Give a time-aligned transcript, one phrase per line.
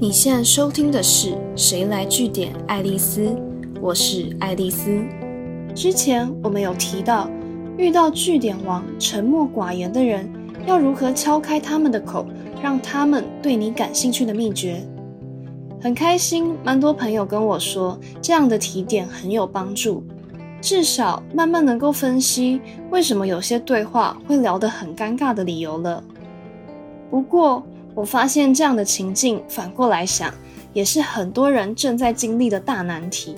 [0.00, 3.22] 你现在收听的是《谁来据点爱丽丝》，
[3.80, 5.02] 我是爱丽丝。
[5.74, 7.28] 之前我们有提到，
[7.76, 10.30] 遇到据点王沉默寡言的人，
[10.68, 12.24] 要如何敲开他们的口，
[12.62, 14.80] 让他们对你感兴趣的秘诀。
[15.80, 20.04] 很开心，蛮多朋友跟我说，这样的提点很有帮助，
[20.60, 22.60] 至少慢慢能够分析
[22.92, 26.04] 为什么有些对话会聊得很尴尬的理由了。
[27.10, 27.66] 不过，
[27.98, 30.32] 我发现这样的情境，反过来想，
[30.72, 33.34] 也是很多人正在经历的大难题。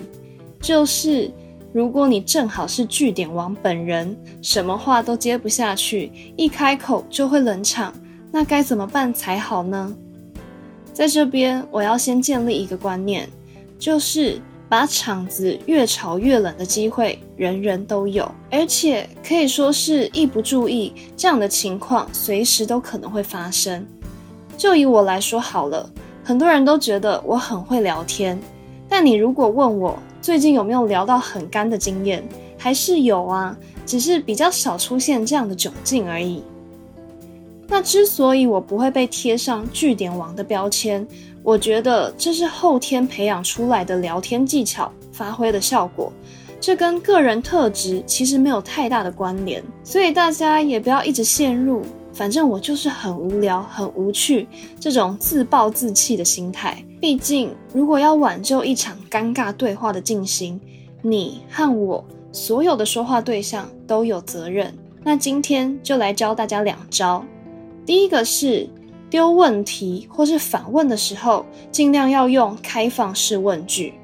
[0.61, 1.31] 就是
[1.73, 7.91] 如果你正好是据点王本人，什么话都接不下去，一开口就会冷场，
[8.31, 9.95] 那该怎么办才好呢？
[10.93, 13.27] 在这边，我要先建立一个观念，
[13.79, 14.39] 就是
[14.69, 23.83] 把场子越吵越冷的机会，人人都有，而且可以说是一不注意，这样的情况随时都可能会发生。
[24.61, 25.89] 就以我来说好了，
[26.23, 28.39] 很多人都觉得我很会聊天，
[28.87, 32.23] 但你如果问我最近有没有聊到很干的经验，
[32.59, 36.43] 还是有啊，只是比较少出现这样的窘境而已。
[37.67, 41.07] 那之所以我不会被贴上据点王的标签，
[41.41, 46.13] 我觉得这是后天培养出来的聊天技巧发挥的效果，
[46.59, 51.81] 这跟个人特质其实没有太大的关联，所以大家也不要一直陷入。
[52.21, 54.47] 反正我就是很无聊、很无趣，
[54.79, 56.77] 这种自暴自弃的心态。
[56.99, 60.61] 毕竟，如果要挽救一场尴尬对话的进行，
[61.01, 64.71] 你和我所有的说话对象都有责任。
[65.03, 67.25] 那今天就来教大家两招。
[67.87, 68.69] 第一个是
[69.09, 73.95] 丢问题或是反问的时候，尽量要用开放式问句。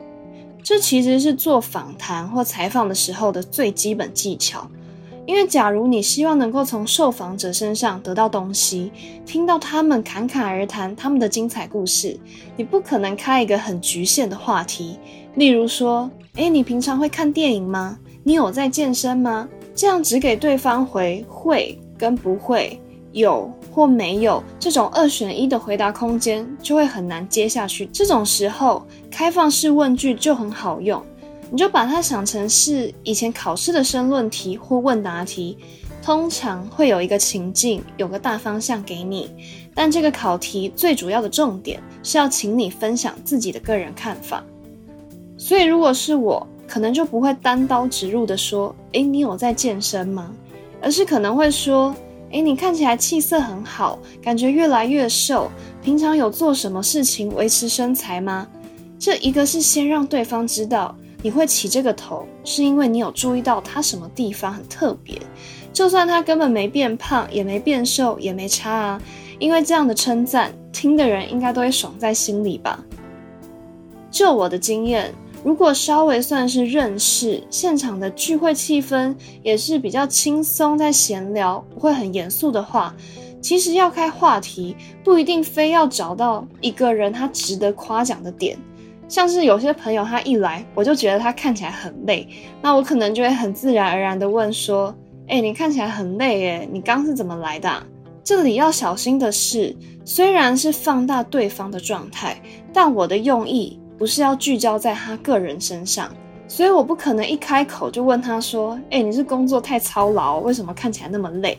[0.63, 4.67] 这其实是做访谈或采访的时候的最基本技巧。
[5.27, 8.91] 因为，假如你希望能够从受访者身上得到东西，
[9.25, 12.17] 听到他们侃侃而谈他们的精彩故事，
[12.55, 14.97] 你不可能开一个很局限的话题，
[15.35, 17.99] 例如说，诶，你平常会看电影吗？
[18.23, 19.49] 你有在健身吗？
[19.75, 22.79] 这样只给对方回会跟不会，
[23.11, 27.85] 有或没有这种二选一的回答空间，就会很难接下去。
[27.87, 31.03] 这种时候，开放式问句就很好用。
[31.49, 35.57] 你就把它想成是以前考试的申论题或问答题，
[36.03, 39.31] 通常会有一个情境，有个大方向给你，
[39.73, 44.43] 但这个考题最主要的重点是要请你分享自己的个人看法。
[45.37, 50.33] 所以如果是我，可能就不会单刀直入的说，诶，你有在健身吗？
[50.81, 51.95] 而是可能会说，
[52.31, 55.49] 诶，你看起来气色很好，感觉越来越瘦，
[55.81, 58.47] 平常有做什么事情维持身材吗？
[58.99, 60.93] 这一个是先让对方知道。
[61.27, 65.21] 你会起这个头，是因为你有注意到他什么地方很特别，
[65.73, 69.01] 就算他根本没变胖，也没变瘦，也没差啊。
[69.37, 72.81] 因为这样的称赞，听的人应该都会爽在心里吧。
[74.09, 82.95] 就我的经验，如果稍微算是认识，现场的聚会气氛也是比较轻松，在闲聊，不会很严肃的话，
[83.41, 88.57] 其实要开话题，不一定非要找到一个人他值得夸奖的点。
[89.07, 92.27] 像是有些朋友他一来，我就觉得他看起来很累，
[92.61, 94.93] 那我可能就会很自然而然的问说
[95.27, 97.71] ：“哎，你看起来很累耶，你刚是怎么来的？”
[98.23, 99.73] 这里要小心的是，
[100.03, 102.37] 虽然是放大对方的状态，
[102.73, 106.11] 但我的用意不是要聚焦在他个人身上，
[106.45, 111.57] 所以我不可能一开口就问他说：“哎，你是工作太操劳，为什么看起来那么累？”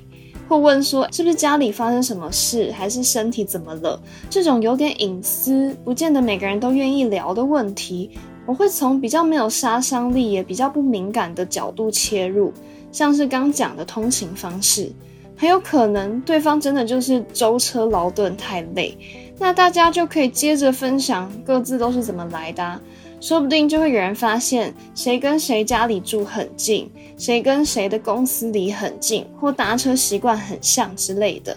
[0.48, 4.00] 会问说是不是家里发生什么事，还是身体怎么了？
[4.30, 8.10] 这种有点隐私，不见得每个人都愿意聊的问题，
[8.46, 12.50] 我会从比较没有杀伤力，也比较不敏感的角度切入，
[12.90, 14.90] 像是刚讲的通勤方式，
[15.36, 18.96] 很有可能对方真的就是舟车劳顿太累，
[19.38, 22.80] 那大家就可以接着分享各自都是怎么来的。
[23.20, 31.56] 说不定就会有人发现谁跟谁家里住很近，谁跟谁的公司离很近，或搭车习惯很像之类的。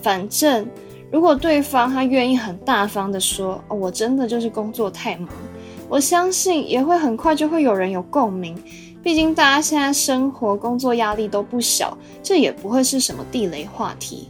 [0.00, 0.66] 反正
[1.10, 5.28] 如果对方他愿意很大方的说，哦我真的就是工作太忙，
[5.88, 8.56] 我相信也会很快就会有人有共鸣。
[9.02, 14.28] 毕竟大家现在生活工作压力都不小，这也不会是什么地雷话题。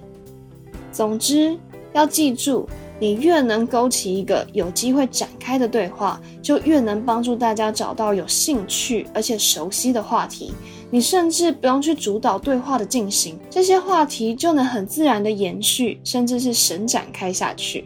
[0.90, 1.56] 总之
[1.92, 2.68] 要记住。
[3.00, 10.52] 你越能勾起一个有机会展开的对话，就越能帮助大家找到有兴趣而且熟悉的话题。
[10.90, 17.84] 你甚至不用去主导对话的进行，这些话题就能很自然的延续，甚至是神展开下去。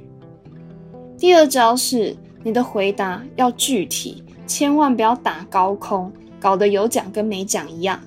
[1.16, 2.14] 第二招是
[2.44, 7.98] 你的回答要具体，千万不要打高空，搞得有讲跟没讲一样。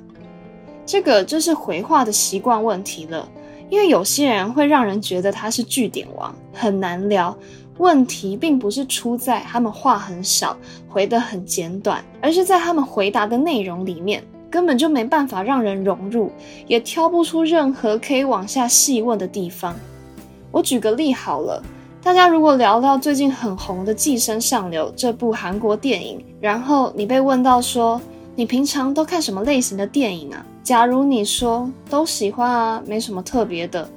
[0.86, 3.27] 这个就是回话的习惯问题了。
[3.71, 7.35] 因为有些人会让人觉得他是据点王，很难聊。
[7.77, 10.56] 问题并不是出在他们话很少，
[10.89, 16.29] 回得很简短，而是在他们回答的内容里面，根本就没办法让人融入，
[16.68, 19.74] 也挑不出任何可以往下细问的地方。
[20.51, 21.63] 我举个例好了，
[22.03, 28.00] 大家如果聊到最近很红的《寄生上流》这部韩国电影，然后你被问到说
[28.35, 30.45] 你平常都看什么类型的电影啊？
[30.63, 33.89] 假如你说都喜欢啊，没什么特别的。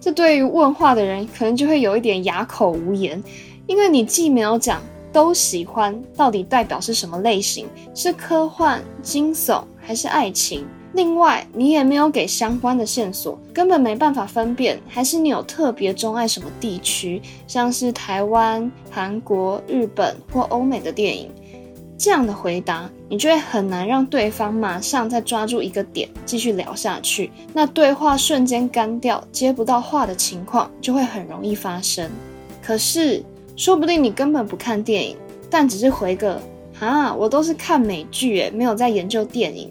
[0.00, 3.22] 这对于问话的人可能就会有一点哑口无言，
[3.66, 4.80] 因为你既没有讲
[5.12, 10.66] 都喜欢到底代表是什么类型，是科幻、惊悚还是爱情？
[10.94, 21.30] 另外，你也没有给相关的线索，根本没办法分辨，还是你有特别钟爱什么地区，像是台湾、韩国、日本或欧美的电影。
[22.00, 32.10] 这样的回答，你就会很难让对方马上再抓住一个点继续聊下去，那对话瞬间干掉，接不到话的情况就会很容易发生。
[32.62, 33.22] 可是，
[33.54, 35.14] 说不定你根本不看电影，
[35.50, 36.40] 但只是回个
[36.80, 39.70] 啊，我都是看美剧，诶，没有在研究电影，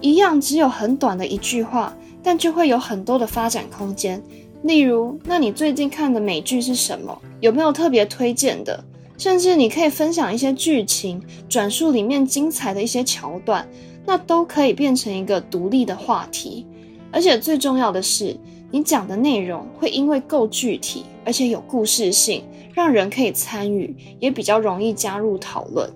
[0.00, 4.22] 一样只有很短的一句话，但就会有很多的发展空间。
[4.62, 7.20] 例如，那你最近看的美剧是什么？
[7.40, 8.82] 有没有特别推荐的？
[9.20, 13.68] 甚至你可以分享一些剧情，转述里面精彩的一些桥段，
[14.06, 16.66] 那都可以变成一个独立的话题。
[17.12, 18.34] 而且最重要的是，
[18.70, 25.86] 你讲的内容会因为够具体，而且有故事性，让人可以参与，也比较容易加入讨论。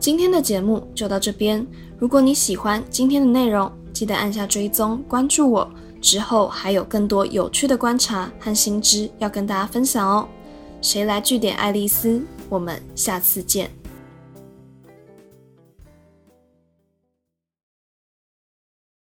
[0.00, 1.64] 今天的节目就到这边。
[2.00, 5.70] 如果你喜欢今天的内容，记得按下追踪关注我，
[6.00, 10.26] 之后还有更多有趣的观察和新知要跟大家分享哦。
[10.82, 12.20] 谁来据点爱丽丝？
[12.48, 13.70] 我们下次见。